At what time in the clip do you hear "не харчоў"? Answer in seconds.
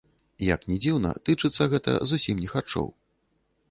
2.45-2.95